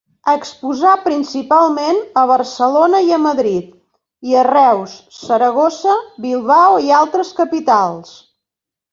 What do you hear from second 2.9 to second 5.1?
i a Madrid, i a Reus,